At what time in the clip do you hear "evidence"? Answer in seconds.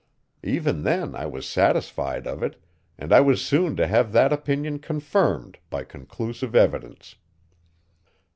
6.55-7.17